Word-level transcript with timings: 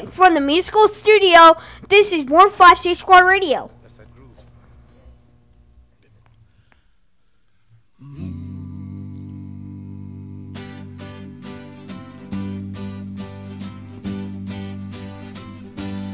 Nick 0.00 0.10
from 0.10 0.34
the 0.34 0.40
musical 0.40 0.88
studio. 0.88 1.56
This 1.88 2.12
is 2.12 2.24
156 2.24 2.98
Squad 2.98 3.20
Radio. 3.20 3.70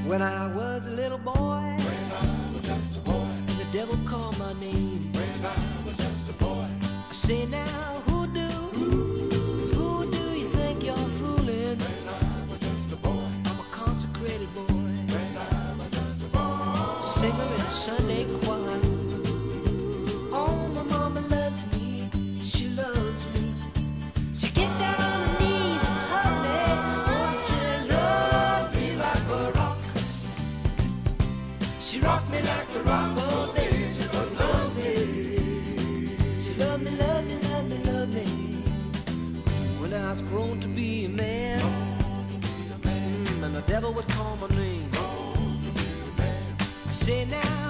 When 0.06 0.20
I 0.20 0.46
was 0.54 0.88
a 0.88 0.90
little 0.90 1.18
boy, 1.18 1.32
boy. 1.32 3.26
the 3.58 3.66
devil 3.72 3.98
called 4.04 4.38
my 4.38 4.52
name. 4.60 5.10
I, 5.14 5.54
I 7.10 7.12
say 7.12 7.46
now. 7.46 7.91
say 47.02 47.24
now 47.24 47.61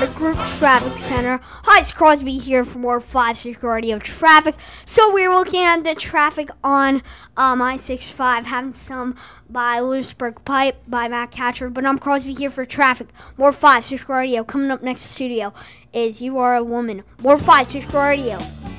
Group 0.00 0.36
Traffic 0.58 0.98
Center. 0.98 1.38
Hi, 1.42 1.80
it's 1.80 1.92
Crosby 1.92 2.38
here 2.38 2.64
for 2.64 2.78
more 2.78 2.98
5 2.98 3.36
Security 3.36 3.92
of 3.92 4.02
Traffic. 4.02 4.54
So 4.86 5.12
we're 5.12 5.30
looking 5.30 5.60
at 5.60 5.84
the 5.84 5.94
traffic 5.94 6.48
on 6.64 7.02
um, 7.36 7.60
I-65, 7.60 8.44
having 8.44 8.72
some 8.72 9.14
by 9.50 9.80
Lewisburg 9.80 10.42
Pike 10.46 10.76
by 10.88 11.08
Mack 11.08 11.34
Hatcher. 11.34 11.68
But 11.68 11.84
I'm 11.84 11.98
Crosby 11.98 12.32
here 12.32 12.48
for 12.48 12.64
traffic. 12.64 13.08
More 13.36 13.52
5 13.52 13.84
Security 13.84 14.30
Radio. 14.30 14.44
Coming 14.44 14.70
up 14.70 14.82
next 14.82 15.02
studio 15.02 15.52
is 15.92 16.22
You 16.22 16.38
Are 16.38 16.56
a 16.56 16.64
Woman. 16.64 17.02
More 17.20 17.36
5 17.36 17.66
Security 17.66 18.22
Radio. 18.22 18.71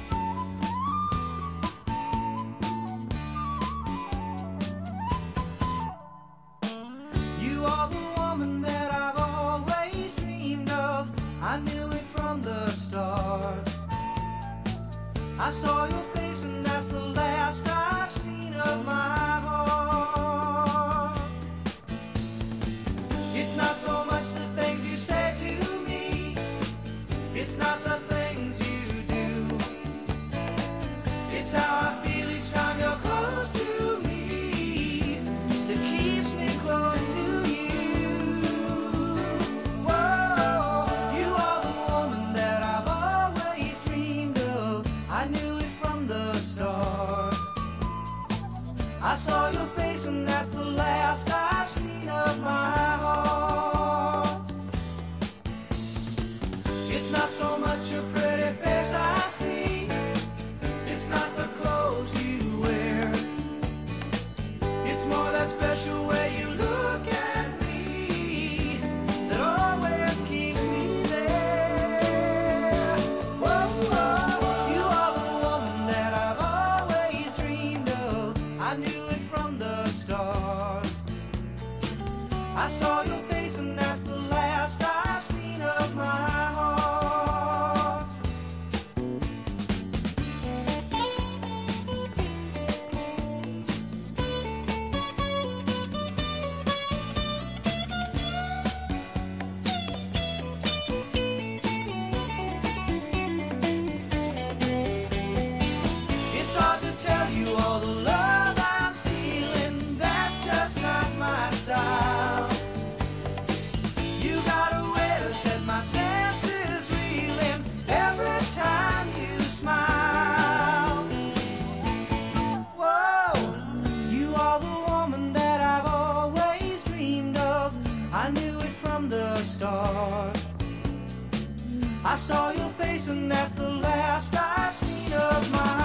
I 132.06 132.16
saw 132.18 132.52
your 132.52 132.70
face 132.72 133.08
and 133.08 133.32
that's 133.32 133.56
the 133.56 133.70
last 133.70 134.36
I've 134.36 134.74
seen 134.74 135.14
of 135.14 135.52
mine. 135.52 135.83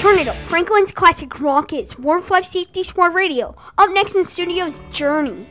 Turn 0.00 0.18
it 0.18 0.28
up. 0.28 0.36
Franklin's 0.36 0.92
classic 0.92 1.42
rock 1.42 1.72
hits. 1.72 1.98
Warm 1.98 2.22
5 2.22 2.46
Safety 2.46 2.82
Squad 2.82 3.14
Radio. 3.14 3.54
Up 3.76 3.90
next 3.92 4.16
in 4.16 4.24
studios, 4.24 4.80
Journey. 4.90 5.46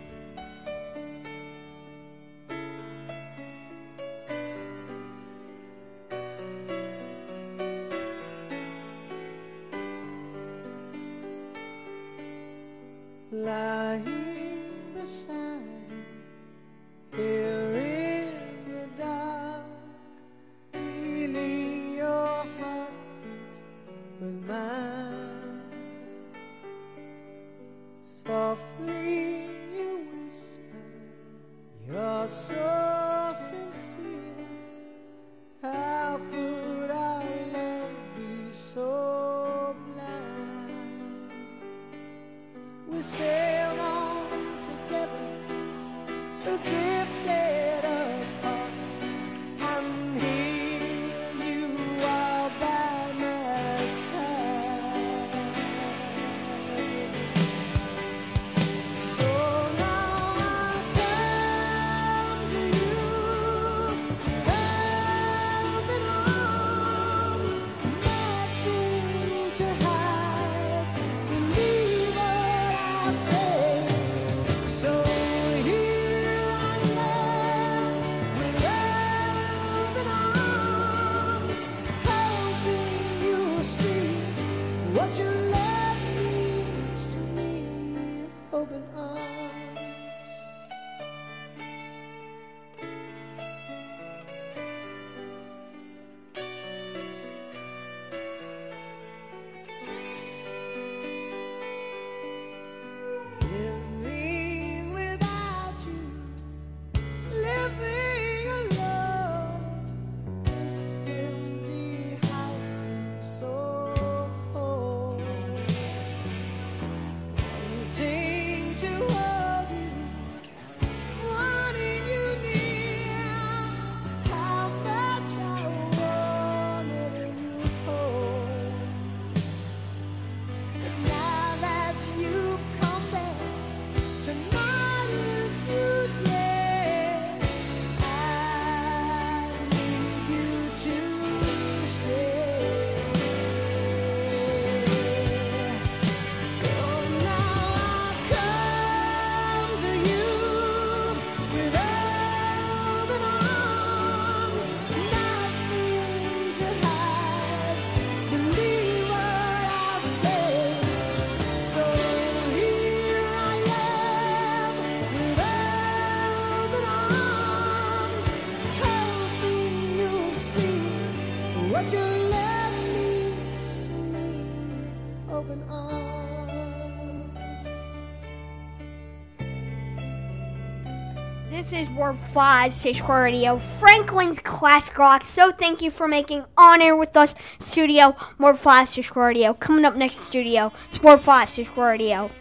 This 181.70 181.88
is 181.88 181.94
War 181.94 182.16
5, 182.16 182.74
Stage 182.74 183.04
Radio, 183.04 183.60
Franklin's 183.60 184.40
class 184.40 184.90
Rock. 184.98 185.24
So 185.24 185.52
thank 185.52 185.84
you 185.84 185.92
for 185.92 186.08
making 186.08 186.44
On 186.58 186.82
Air 186.82 186.96
With 186.96 187.16
Us 187.16 187.36
Studio, 187.60 188.16
War 188.40 188.56
5, 188.56 188.90
Stage 188.90 189.12
Radio. 189.16 189.54
Coming 189.54 189.86
up 189.86 189.96
next 189.96 190.16
studio, 190.16 190.72
Sport 190.90 191.20
5, 191.20 191.48
Stage 191.48 191.70
Radio. 191.78 192.32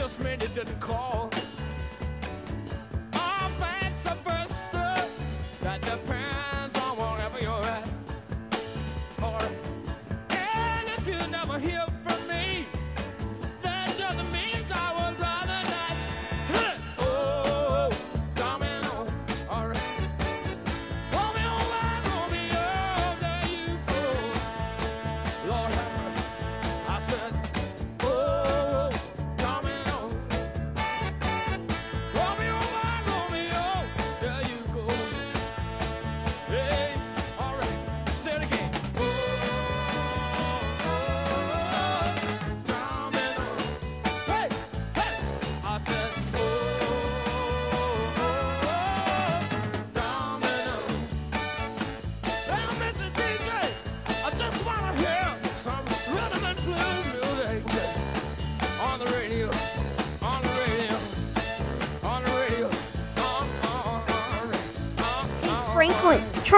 just 0.00 0.18
meant 0.20 0.42
it 0.42 0.54
didn't 0.54 0.80
call. 0.80 1.29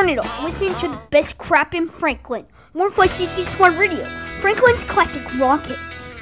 Turn 0.03 0.09
it 0.09 0.19
on. 0.19 0.45
Listening 0.45 0.75
to 0.79 0.89
the 0.89 1.01
best 1.13 1.39
crap 1.39 1.75
in 1.77 1.87
Franklin. 1.87 2.45
More 2.75 2.91
Voice 2.91 3.13
61 3.13 3.79
Radio. 3.79 4.05
Franklin's 4.41 4.83
classic 4.83 5.23
rock 5.39 5.67
hits. 5.67 6.13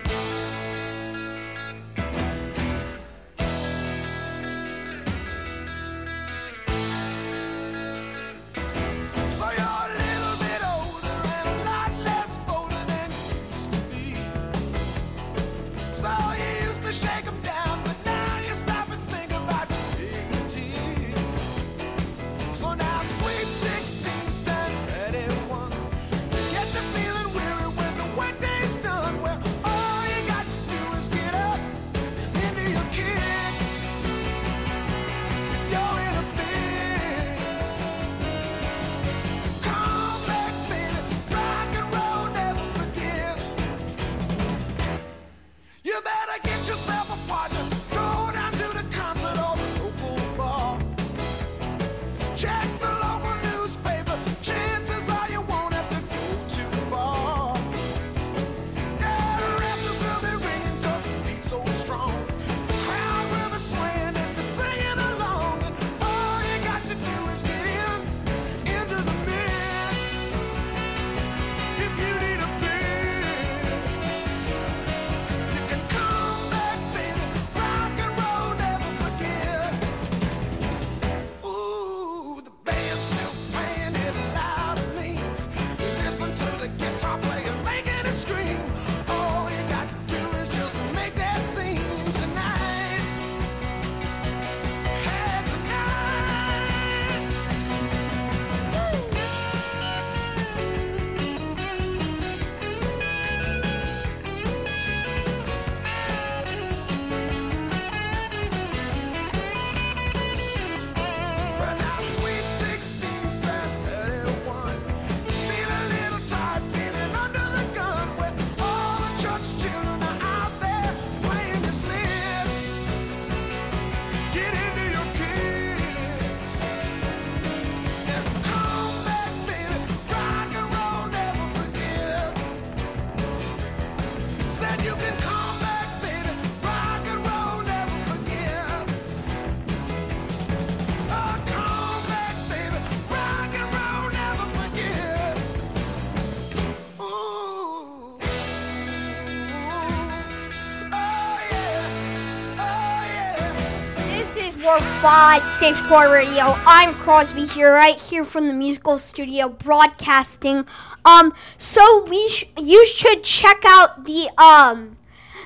945 154.70 155.42
Safe 155.42 155.76
sport 155.78 156.11
Radio. 156.11 156.54
I'm 156.64 156.94
Crosby 156.94 157.44
here, 157.44 157.72
right 157.72 158.00
here 158.00 158.22
from 158.22 158.46
the 158.46 158.52
musical 158.52 159.00
studio 159.00 159.48
broadcasting. 159.48 160.64
Um, 161.04 161.35
so 161.59 162.04
we 162.04 162.28
sh- 162.28 162.44
you 162.56 162.87
should 162.87 163.24
check 163.24 163.64
out 163.66 164.04
the 164.04 164.30
um, 164.40 164.96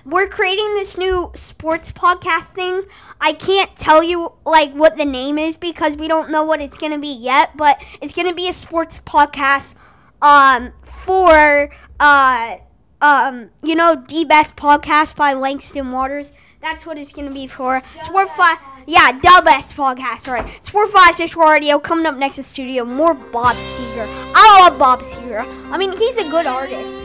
we're 0.04 0.28
creating 0.28 0.74
this 0.74 0.98
new 0.98 1.30
sports 1.34 1.90
podcast 1.90 2.48
thing. 2.48 2.82
I 3.18 3.32
can't 3.32 3.74
tell 3.74 4.02
you 4.02 4.34
like 4.44 4.72
what 4.74 4.98
the 4.98 5.06
name 5.06 5.38
is 5.38 5.56
because 5.56 5.96
we 5.96 6.06
don't 6.06 6.30
know 6.30 6.44
what 6.44 6.60
it's 6.60 6.76
gonna 6.76 6.98
be 6.98 7.14
yet, 7.14 7.56
but 7.56 7.82
it's 8.02 8.12
gonna 8.12 8.34
be 8.34 8.46
a 8.50 8.52
sports 8.52 9.00
podcast 9.00 9.74
um 10.20 10.74
for 10.82 11.70
uh 11.98 12.56
um 13.00 13.48
you 13.62 13.74
know 13.74 14.04
D 14.06 14.26
Best 14.26 14.54
Podcast 14.54 15.16
by 15.16 15.32
Langston 15.32 15.92
Waters 15.92 16.34
that's 16.64 16.86
what 16.86 16.96
it's 16.96 17.12
gonna 17.12 17.30
be 17.30 17.46
for. 17.46 17.76
It's 17.76 18.08
four 18.08 18.24
five. 18.24 18.56
Yeah, 18.86 19.12
the 19.12 19.42
best 19.44 19.76
podcast. 19.76 20.26
All 20.28 20.32
right, 20.32 20.48
it's 20.56 20.70
Social 20.70 21.42
radio. 21.42 21.78
Coming 21.78 22.06
up 22.06 22.16
next 22.16 22.36
to 22.36 22.42
studio, 22.42 22.86
more 22.86 23.12
Bob 23.12 23.54
Seger. 23.56 24.06
I 24.34 24.60
love 24.62 24.78
Bob 24.78 25.00
Seger. 25.00 25.44
I 25.70 25.76
mean, 25.76 25.94
he's 25.94 26.16
a 26.16 26.26
good 26.30 26.46
artist. 26.46 26.96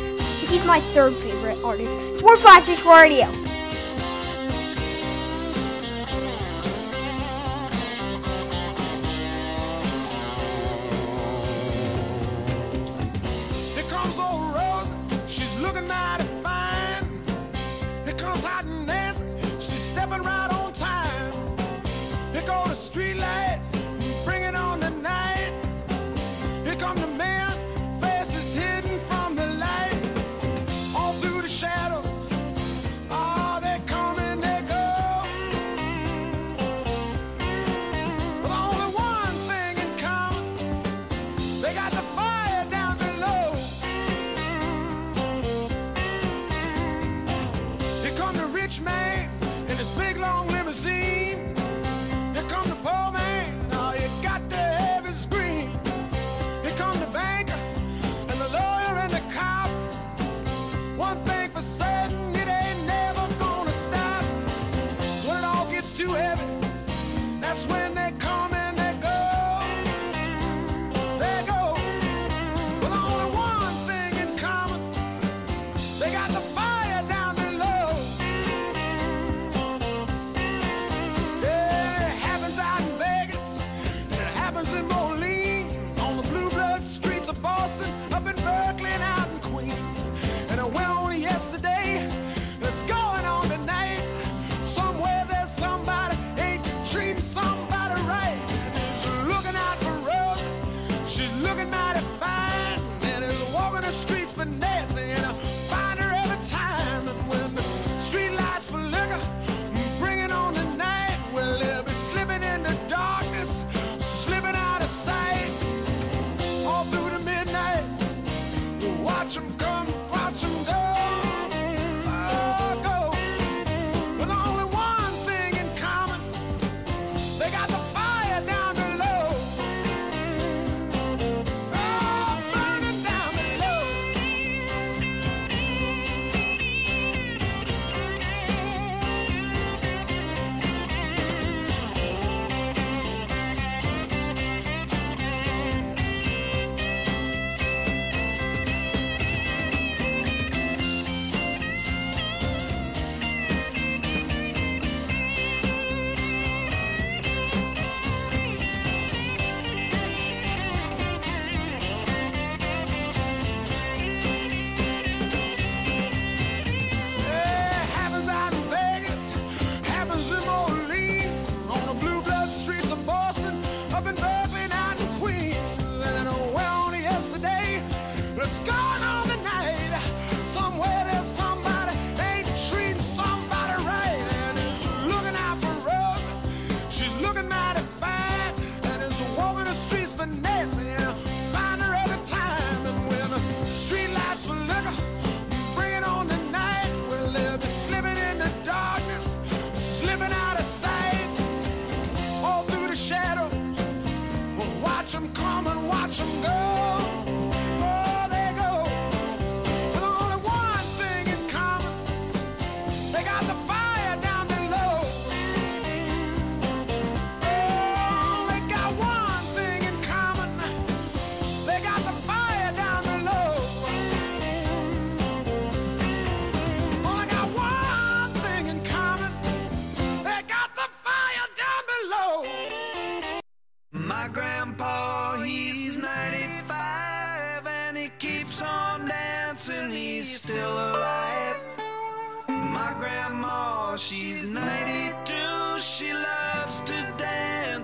He's 0.49 0.65
my 0.65 0.79
third 0.95 1.13
favorite 1.15 1.61
artist. 1.61 1.97
It's 1.99 2.21
Social 2.21 2.93
radio. 2.93 3.27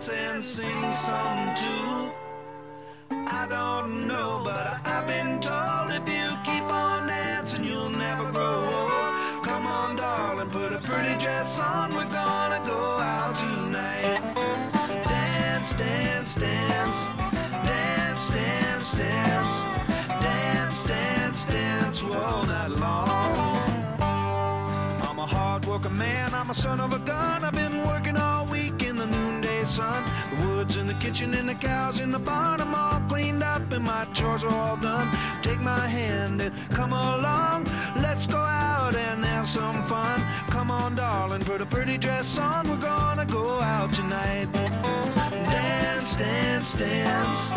Dance 0.08 0.34
and 0.34 0.44
sing 0.44 0.92
some 0.92 1.56
too. 1.56 2.12
I 3.10 3.48
don't 3.50 4.08
know, 4.08 4.42
but 4.44 4.80
I've 4.86 5.08
been 5.08 5.40
told 5.42 5.92
if 5.92 6.08
you 6.08 6.38
keep 6.44 6.64
on 6.64 7.08
dancing, 7.08 7.64
you'll 7.64 7.90
never 7.90 8.32
grow 8.32 8.64
old. 8.66 9.44
Come 9.44 9.66
on, 9.66 9.96
darling, 9.96 10.50
put 10.50 10.74
a 10.74 10.80
pretty 10.80 11.18
dress 11.18 11.60
on. 11.60 11.96
We're 11.96 12.06
gonna 12.06 12.62
go 12.66 12.82
out 13.00 13.36
tonight. 13.36 14.22
Dance, 15.04 15.74
dance, 15.74 16.36
dance. 16.36 17.08
Dance, 17.66 18.30
dance, 18.30 18.94
dance. 18.94 19.62
Dance, 20.22 20.86
dance, 20.86 21.46
dance 21.46 22.04
all 22.04 22.46
night 22.46 22.72
long. 22.72 23.38
I'm 25.08 25.20
a 25.20 25.26
hard 25.26 25.66
working 25.66 25.98
man, 25.98 26.34
I'm 26.34 26.50
a 26.50 26.54
son 26.54 26.80
of 26.80 26.94
a 26.94 27.00
gun. 27.00 27.44
I've 27.44 27.54
been 27.54 27.84
working 27.86 28.18
all 28.18 28.46
week 28.46 28.55
in 29.66 30.38
the 30.38 30.48
woods 30.48 30.78
in 30.78 30.86
the 30.86 30.94
kitchen 30.96 31.34
and 31.34 31.50
the 31.50 31.56
cows 31.56 32.00
in 32.00 32.12
the 32.12 32.20
barn. 32.20 32.62
I'm 32.62 32.76
all 32.76 33.02
cleaned 33.10 33.42
up 33.42 33.72
and 33.72 33.84
my 33.84 34.06
chores 34.14 34.44
are 34.44 34.54
all 34.54 34.78
done. 34.78 35.08
Take 35.42 35.60
my 35.60 35.88
hand 35.88 36.40
and 36.40 36.54
come 36.70 36.94
along. 36.94 37.66
Let's 38.00 38.28
go 38.28 38.38
out 38.38 38.96
and 38.96 39.26
have 39.26 39.48
some 39.48 39.84
fun. 39.86 40.22
Come 40.52 40.70
on, 40.70 40.96
darling, 40.96 41.42
put 41.42 41.62
a 41.62 41.66
pretty 41.66 41.98
dress 41.98 42.38
on. 42.38 42.70
We're 42.70 42.78
gonna 42.78 43.26
go 43.26 43.60
out 43.60 43.92
tonight. 43.92 44.52
Dance, 44.54 46.16
dance, 46.16 46.74
dance. 46.76 47.50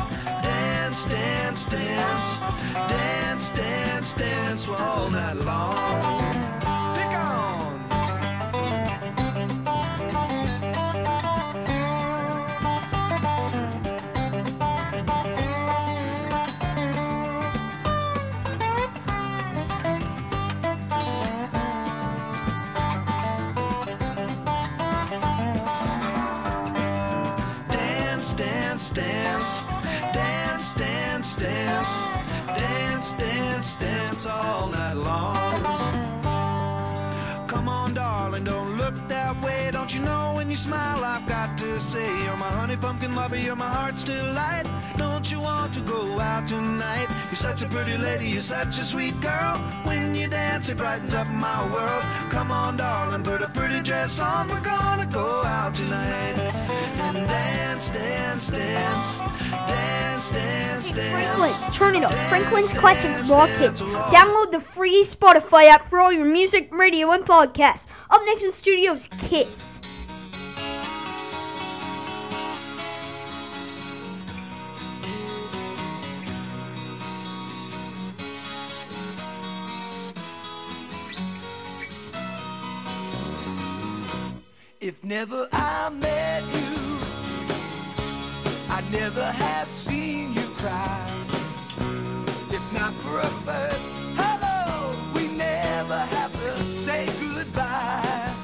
Dance, 0.43 1.05
dance, 1.05 1.67
dance. 1.67 2.41
Dance, 2.89 3.51
dance, 3.51 4.15
dance 4.15 4.67
all 4.67 5.11
night 5.11 5.37
long. 5.37 6.48
Dance, 33.15 33.77
dance, 33.77 34.27
all 34.27 34.69
night 34.69 34.93
long. 34.93 36.09
Come 37.49 37.69
on, 37.69 37.95
darling, 37.95 38.45
don't 38.45 38.77
look 38.77 38.95
that 39.09 39.41
way. 39.43 39.71
Don't 39.73 39.95
you 39.95 40.01
know 40.01 40.35
when 40.37 40.51
you 40.51 40.57
smile, 40.57 41.03
I've 41.03 41.27
got 41.27 41.57
to 41.59 41.81
say, 41.81 42.07
You're 42.25 42.37
my 42.37 42.51
honey 42.51 42.77
pumpkin 42.77 43.15
lover, 43.15 43.37
you're 43.37 43.57
my 43.57 43.69
heart's 43.69 44.05
delight. 44.05 44.67
Don't 44.99 45.31
you 45.33 45.41
want 45.41 45.73
to 45.75 45.81
go 45.81 46.21
out 46.21 46.47
tonight? 46.49 47.09
You're 47.27 47.37
such 47.37 47.63
a 47.63 47.69
pretty 47.69 47.97
lady, 47.97 48.27
you're 48.27 48.43
such 48.43 48.79
a 48.79 48.85
sweet 48.85 49.19
girl. 49.21 49.57
When 49.85 50.15
you 50.15 50.29
dance, 50.29 50.69
it 50.69 50.77
brightens 50.77 51.15
up 51.15 51.29
my 51.29 51.65
world. 51.73 52.03
Come 52.31 52.51
on, 52.53 52.77
darling, 52.77 53.23
put 53.23 53.41
a 53.41 53.49
pretty 53.49 53.81
dress 53.83 54.21
on. 54.21 54.49
We're 54.49 54.61
gonna 54.61 55.07
go 55.07 55.43
out 55.45 55.75
tonight 55.75 56.39
and 56.39 57.17
dance, 57.27 57.91
dance. 57.91 58.51
Dance, 58.51 59.19
dance, 59.19 60.31
dance. 60.31 60.58
Franklin, 60.81 61.73
turn 61.73 61.97
it 61.97 62.05
up. 62.05 62.13
Franklin's 62.29 62.73
Classic 62.73 63.11
Rock 63.29 63.51
Hits. 63.51 63.83
Download 63.83 64.53
the 64.53 64.61
free 64.61 65.03
Spotify 65.05 65.69
app 65.69 65.83
for 65.83 65.99
all 65.99 66.13
your 66.13 66.25
music, 66.25 66.73
radio, 66.73 67.11
and 67.11 67.25
podcasts. 67.25 67.89
Up 68.11 68.21
next 68.27 68.45
in 68.45 68.53
studios, 68.53 69.09
Kiss. 69.09 69.81
If 84.81 85.03
never 85.03 85.49
I 85.53 85.91
met 85.91 86.45
you, 86.55 86.99
I'd 88.71 88.91
never 88.93 89.25
have 89.25 89.69
first 93.45 93.89
hello, 94.17 94.95
we 95.15 95.29
never 95.29 95.99
have 95.99 96.33
to 96.33 96.63
say 96.75 97.07
goodbye. 97.21 98.35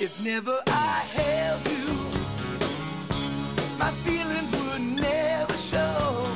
If 0.00 0.24
never 0.24 0.58
I 0.66 1.04
held 1.18 1.62
you, 1.74 1.94
my 3.78 3.90
feelings 4.04 4.50
would 4.52 4.80
never 4.80 5.56
show. 5.58 6.26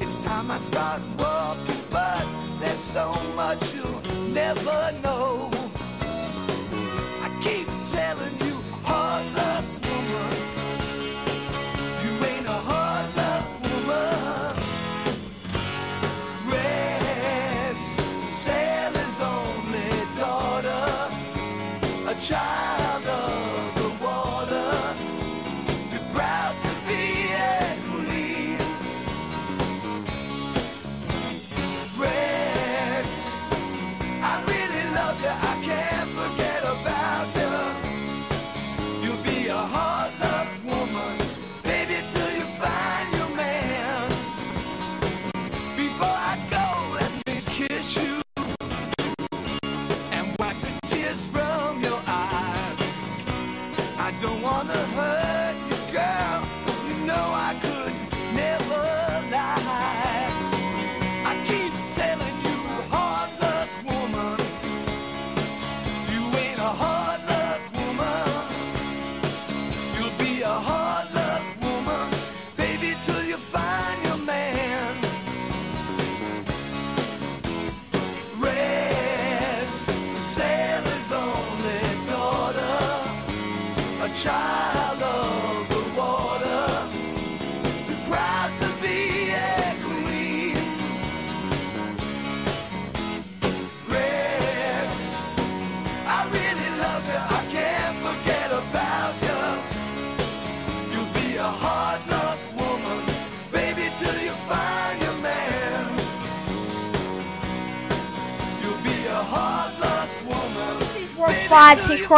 It's 0.00 0.18
time 0.24 0.50
I 0.50 0.58
start 0.58 1.00
walking, 1.18 1.82
but 1.90 2.26
there's 2.60 2.80
so 2.80 3.14
much 3.36 3.74
you'll 3.74 4.02
never 4.28 4.92
know. 5.02 5.21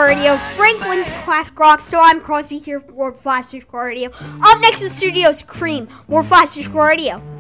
Radio, 0.03 0.37
Franklin's 0.37 1.09
Classic 1.25 1.59
Rock. 1.59 1.81
So 1.81 2.01
I'm 2.01 2.21
Crosby 2.21 2.59
here 2.59 2.81
for 2.81 2.93
World 2.93 3.17
5 3.17 3.45
6 3.45 3.65
Core 3.67 3.85
Radio. 3.87 4.11
Up 4.11 4.61
next 4.61 4.81
in 4.83 4.87
the 4.87 4.91
studio 4.91 5.29
is 5.29 5.43
Cream, 5.43 5.87
5 6.25 6.49
6 6.49 6.69
Core 6.69 6.89
Radio. 6.89 7.34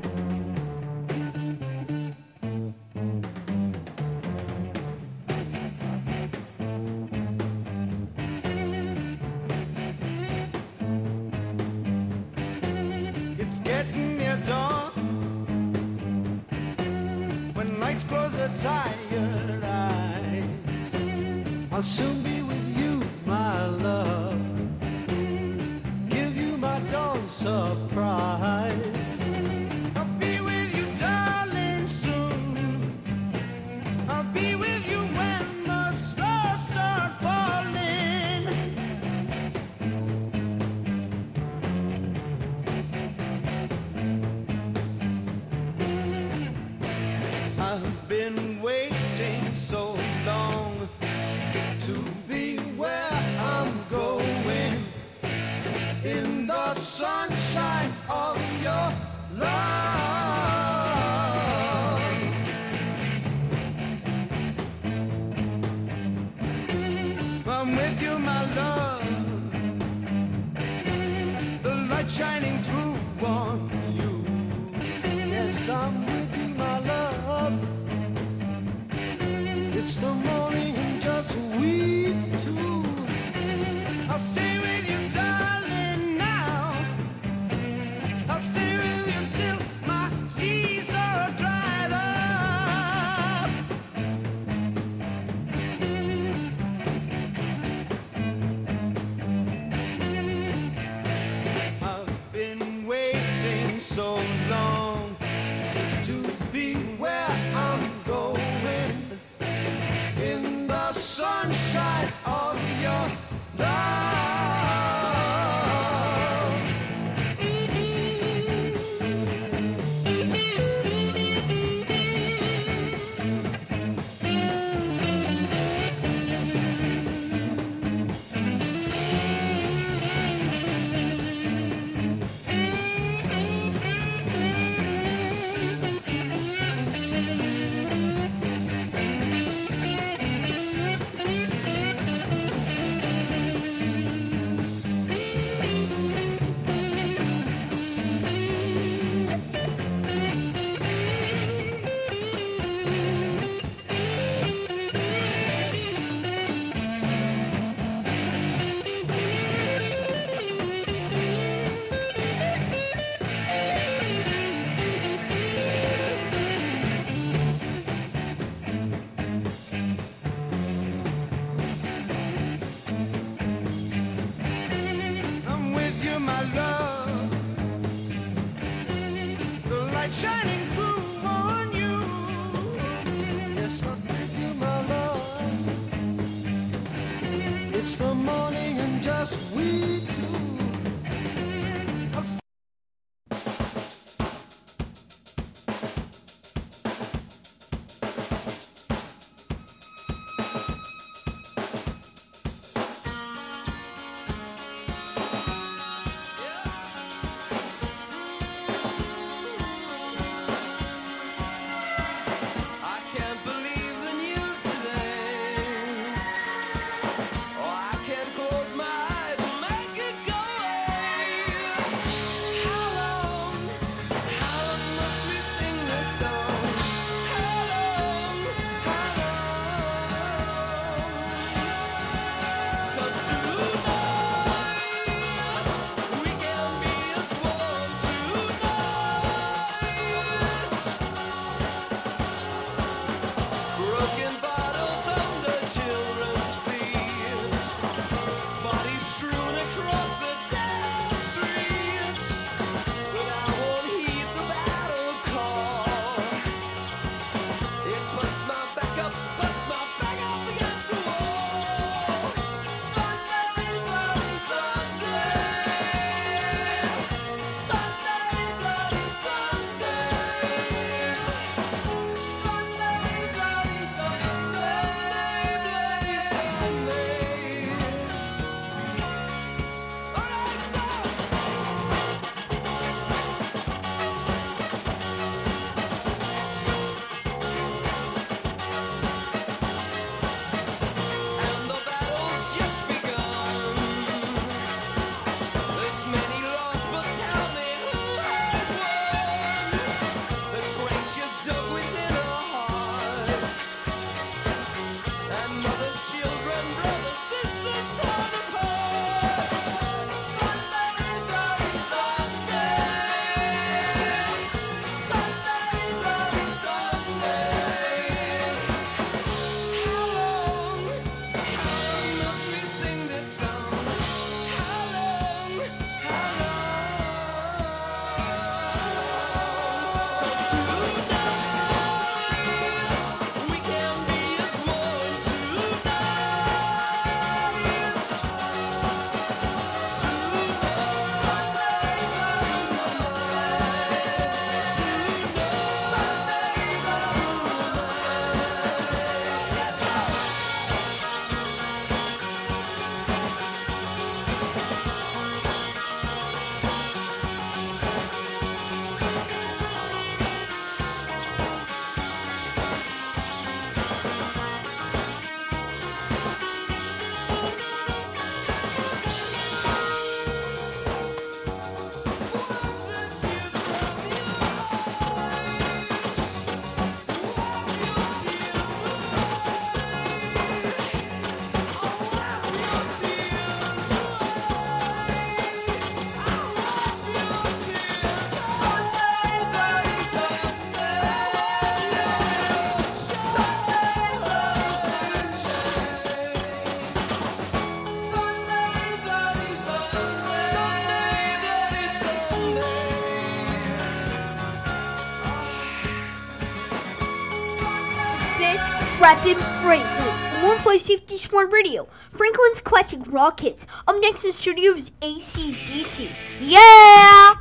Rapping 409.04 409.36
Franklin, 409.60 411.18
smart 411.18 411.52
Radio, 411.52 411.84
Franklin's 412.10 412.62
Classic 412.62 413.00
Rockets. 413.06 413.66
Up 413.86 413.96
next 414.00 414.24
in 414.24 414.30
the 414.30 414.32
studio 414.32 414.72
is 414.72 414.92
AC/DC. 415.02 416.08
Yeah! 416.40 417.34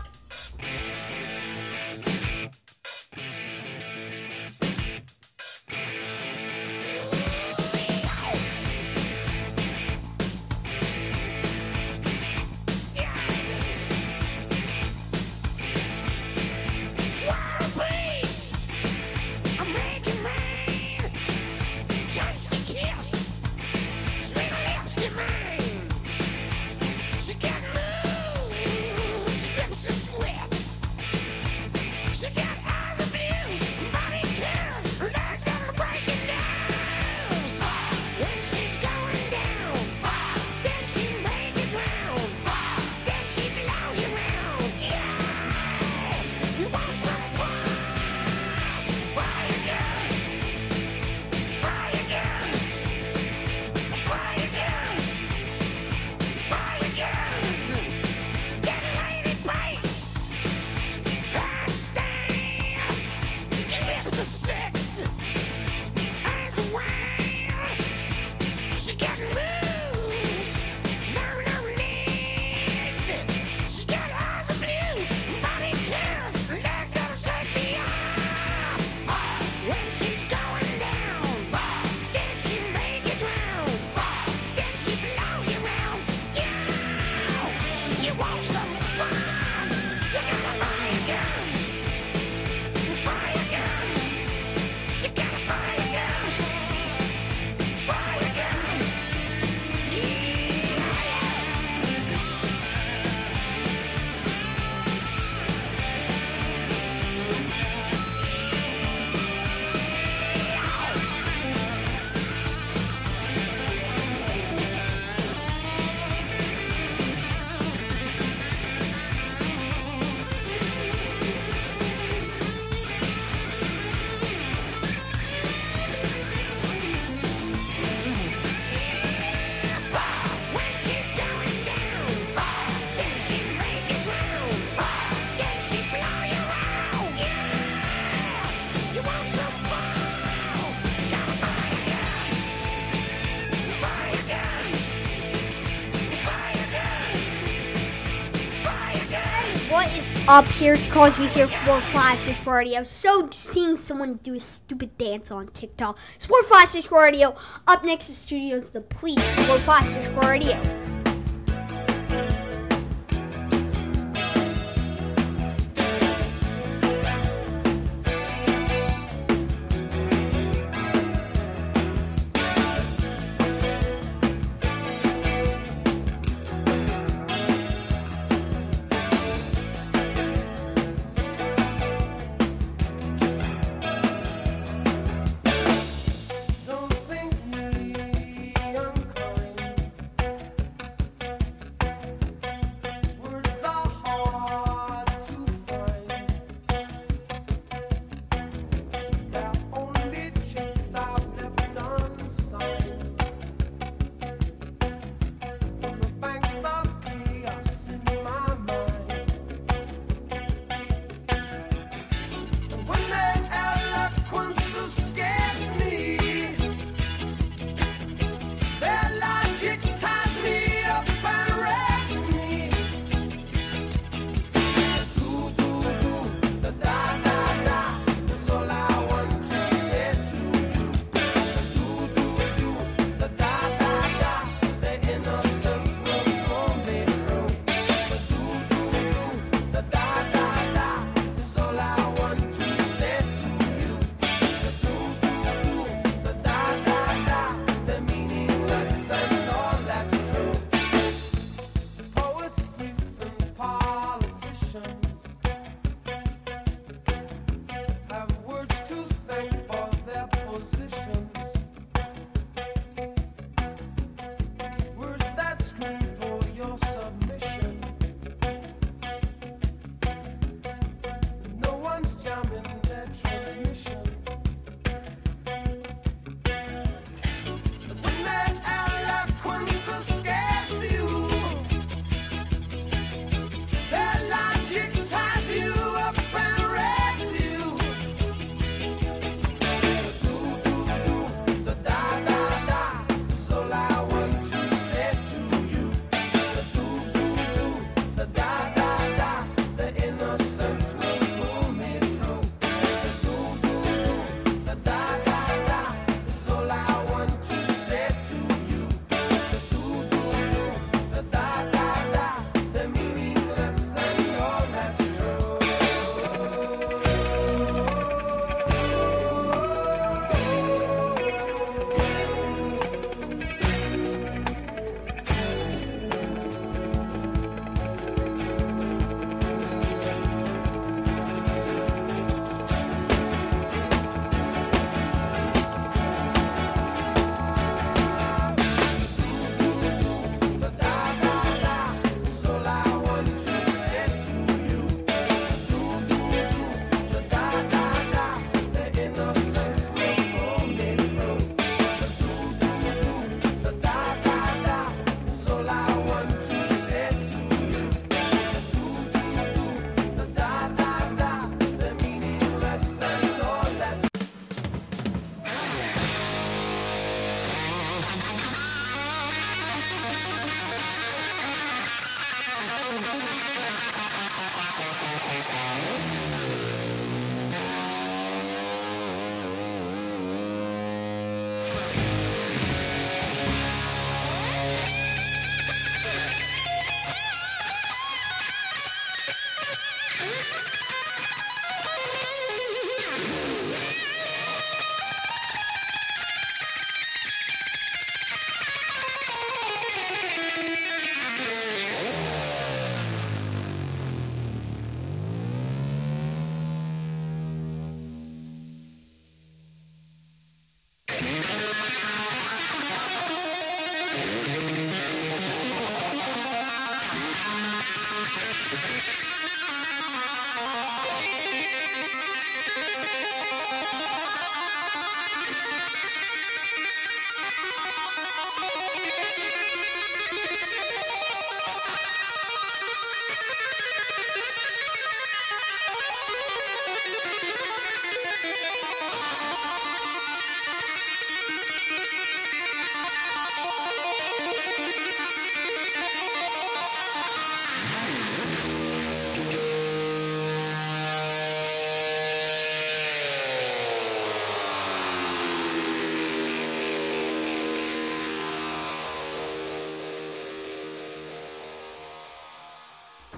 up. 150.34 150.46
here 150.46 150.74
it's 150.74 150.88
Crosby. 150.88 151.28
Here's 151.28 151.54
Sport 151.54 151.84
Flash. 151.84 152.18
for 152.40 152.56
Radio. 152.56 152.82
So 152.82 153.30
seeing 153.32 153.78
someone 153.78 154.16
do 154.24 154.34
a 154.34 154.40
stupid 154.40 154.98
dance 154.98 155.30
on 155.30 155.48
TikTok. 155.48 156.00
Sport 156.18 156.46
Flash. 156.46 156.74
for 156.88 157.04
Radio. 157.04 157.36
Up 157.68 157.86
next 157.86 158.10
is 158.10 158.18
Studios 158.18 158.72
The 158.72 158.82
Police. 158.82 159.24
Sport 159.24 159.62
Flash. 159.62 159.96
Radio. 160.16 160.83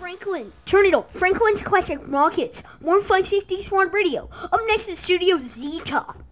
Franklin, 0.06 0.54
turn 0.66 0.86
it 0.86 0.94
up. 0.94 1.12
Franklin's 1.12 1.64
Classic 1.64 2.08
Markets. 2.08 2.62
More 2.80 3.00
560s 3.00 3.74
on 3.74 3.90
radio. 3.90 4.30
Up 4.52 4.60
next 4.68 4.88
is 4.88 5.00
Studio 5.00 5.40
Zeta. 5.40 6.06
I've 6.08 6.25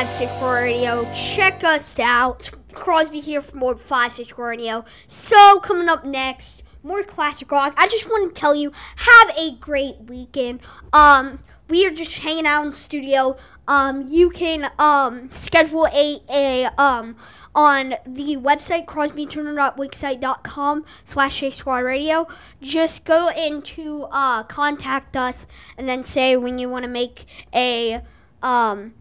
56 0.00 0.32
Radio. 0.40 1.12
Check 1.12 1.62
us 1.62 1.98
out. 1.98 2.50
Crosby 2.72 3.20
here 3.20 3.42
for 3.42 3.54
more 3.54 3.76
56 3.76 4.38
Radio. 4.38 4.82
So, 5.06 5.60
coming 5.60 5.90
up 5.90 6.06
next, 6.06 6.62
more 6.82 7.02
classic 7.02 7.52
rock. 7.52 7.74
I 7.76 7.86
just 7.86 8.08
want 8.08 8.34
to 8.34 8.40
tell 8.40 8.54
you, 8.54 8.72
have 8.96 9.28
a 9.38 9.56
great 9.60 9.96
weekend. 10.06 10.60
Um, 10.94 11.40
we 11.68 11.86
are 11.86 11.90
just 11.90 12.20
hanging 12.20 12.46
out 12.46 12.62
in 12.62 12.68
the 12.70 12.74
studio. 12.74 13.36
Um, 13.68 14.06
you 14.08 14.30
can 14.30 14.70
um, 14.78 15.30
schedule 15.32 15.86
a, 15.94 16.16
a 16.30 16.64
um, 16.78 17.14
on 17.54 17.90
the 18.06 18.38
website 18.38 18.86
crosbyturner.wixsite.com 18.86 20.84
slash 21.04 21.42
a 21.42 21.52
squad 21.52 21.80
radio. 21.80 22.26
Just 22.62 23.04
go 23.04 23.28
into 23.28 24.06
uh, 24.10 24.44
contact 24.44 25.14
us 25.14 25.46
and 25.76 25.86
then 25.86 26.02
say 26.02 26.38
when 26.38 26.56
you 26.56 26.70
want 26.70 26.86
to 26.86 26.90
make 26.90 27.26
a 27.54 28.00
um, 28.42 28.94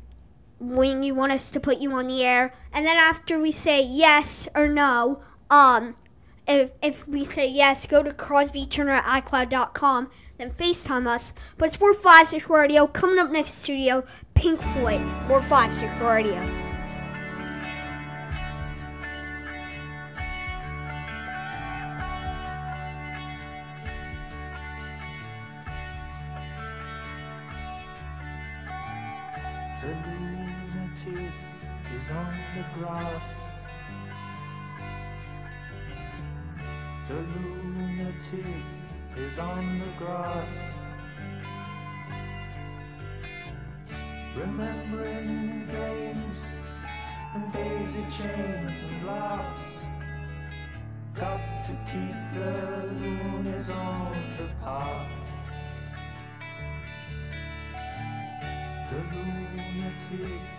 when 0.60 1.04
you 1.04 1.16
want 1.16 1.32
us 1.32 1.52
to 1.52 1.60
put 1.60 1.80
you 1.80 1.92
on 1.94 2.08
the 2.08 2.24
air. 2.24 2.54
And 2.74 2.86
then 2.86 2.98
after 2.98 3.40
we 3.40 3.52
say 3.52 3.84
yes 3.84 4.48
or 4.56 4.68
no 4.68 5.22
um 5.50 5.96
if, 6.48 6.72
if 6.82 7.08
we 7.08 7.24
say 7.24 7.50
yes 7.50 7.86
go 7.86 8.02
to 8.02 8.12
crosbyturner 8.12 9.02
at 9.02 9.24
icloud.com 9.24 10.10
then 10.38 10.52
facetime 10.52 11.08
us. 11.08 11.34
But 11.58 11.70
it's 11.70 11.80
more 11.80 11.94
56 11.94 12.50
radio. 12.50 12.88
Coming 12.88 13.20
up 13.20 13.32
next 13.32 13.54
studio 13.56 14.04
pink 14.34 14.60
floyd 14.60 15.02
more 15.28 15.42
56 15.42 16.00
radio 16.02 16.69
on 32.12 32.34
the 32.56 32.66
grass. 32.80 33.52
The 37.08 37.14
lunatic 37.14 38.64
is 39.16 39.38
on 39.38 39.78
the 39.78 39.92
grass. 39.98 40.78
Remembering 44.36 45.68
games 45.68 46.46
and 47.36 47.54
daisy 47.54 48.06
chains 48.18 48.84
and 48.84 49.06
laughs. 49.06 49.86
Got 51.16 51.64
to 51.66 51.74
keep 51.92 52.16
the 52.34 52.90
loonies 53.00 53.70
on 53.70 54.34
the 54.38 54.48
path. 54.64 55.32
The 58.90 58.98
lunatic 59.16 60.59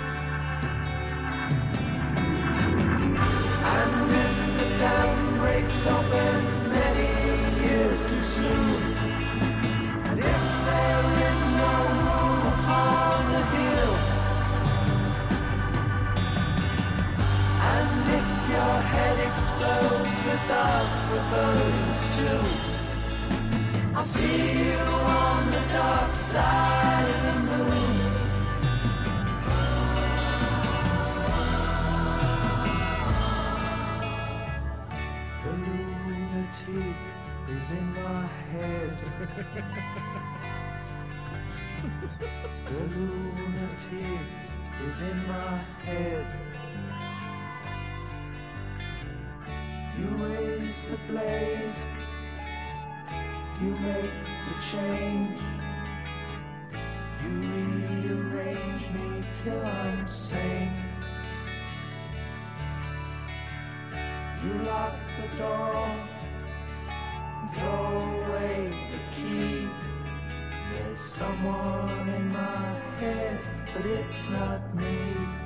I'll 24.01 24.07
see 24.07 24.65
you 24.65 24.77
on 24.77 25.51
the 25.51 25.59
dark 25.73 26.11
side 26.11 26.90
in 37.73 37.93
my 37.93 38.25
head. 38.51 38.97
the 42.65 42.79
lunatic 42.95 44.27
is 44.85 45.01
in 45.01 45.27
my 45.27 45.57
head. 45.85 46.37
You 49.97 50.07
raise 50.25 50.83
the 50.85 50.97
blade, 51.07 51.75
you 53.61 53.71
make 53.77 54.19
the 54.47 54.55
change, 54.71 55.39
you 57.21 57.29
rearrange 57.29 58.89
me 58.89 59.23
till 59.33 59.61
I'm 59.65 60.07
sane. 60.07 60.75
You 64.43 64.53
lock 64.63 64.95
the 65.21 65.37
door 65.37 66.20
throw 67.49 68.23
away 68.25 68.89
the 68.91 68.99
key. 69.15 69.67
There's 70.71 70.99
someone 70.99 72.09
in 72.09 72.31
my 72.31 72.79
head, 72.99 73.39
but 73.73 73.85
it's 73.85 74.29
not 74.29 74.75
me. 74.75 75.40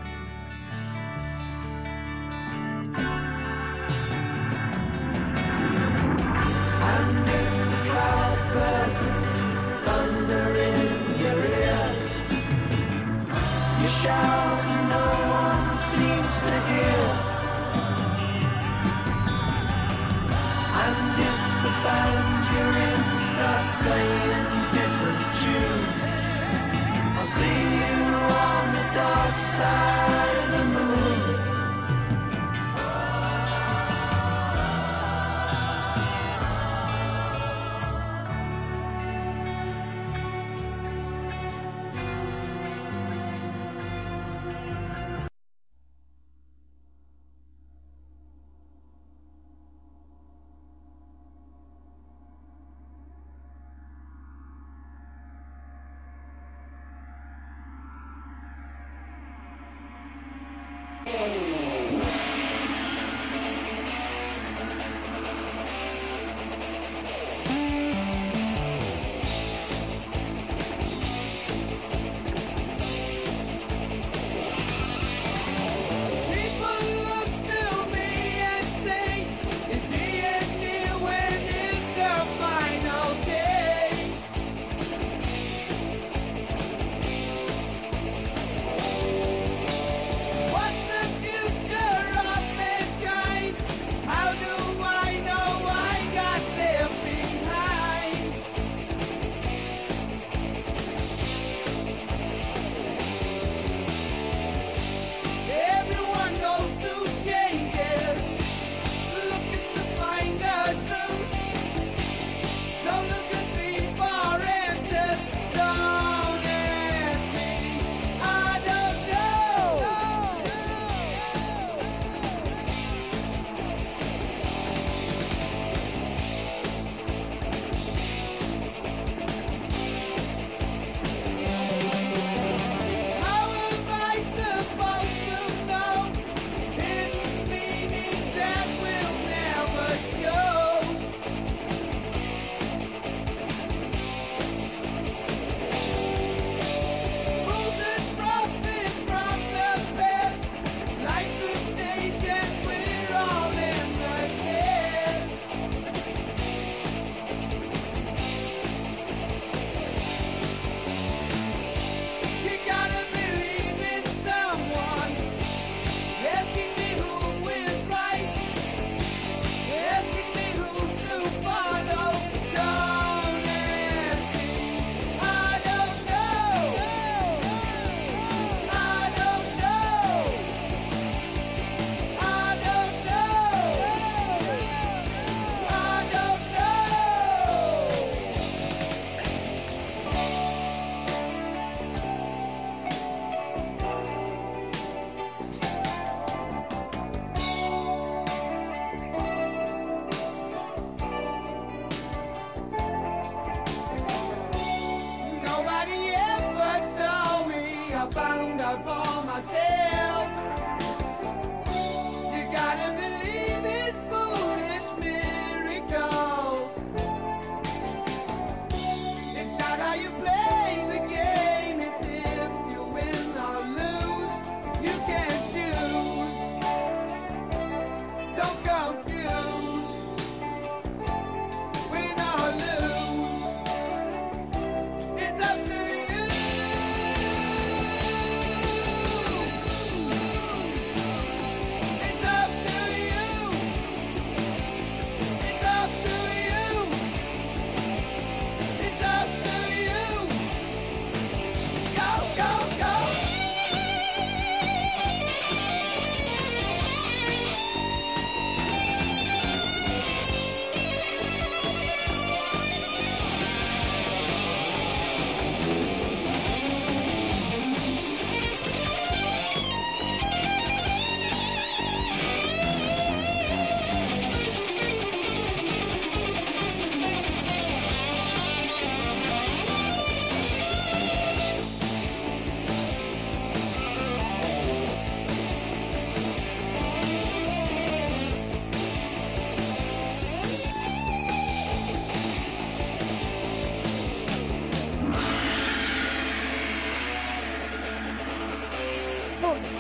Hey. 61.05 61.54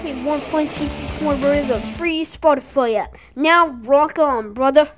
Play 0.05 0.13
more 0.21 0.39
fun 0.39 0.67
safety 0.67 1.07
brother, 1.07 1.65
the 1.65 1.79
free 1.79 2.23
Spotify 2.23 2.93
app. 2.95 3.17
Now 3.35 3.69
rock 3.87 4.19
on, 4.19 4.53
brother. 4.53 4.91